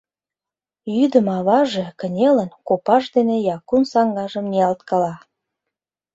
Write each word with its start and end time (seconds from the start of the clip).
Йӱдым 0.95 1.27
аваже, 1.37 1.85
кынелын, 1.99 2.49
копаж 2.67 3.03
дене 3.15 3.35
Якун 3.55 3.83
саҥгажым 3.91 4.45
ниялткала. 4.51 5.13